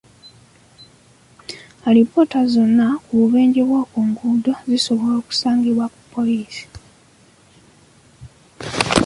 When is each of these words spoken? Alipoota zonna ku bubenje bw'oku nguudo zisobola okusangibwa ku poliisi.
Alipoota 1.87 2.39
zonna 2.53 2.87
ku 3.03 3.11
bubenje 3.19 3.61
bw'oku 3.67 3.97
nguudo 4.09 4.53
zisobola 4.69 5.13
okusangibwa 5.21 5.85
ku 5.93 5.99
poliisi. 6.13 6.63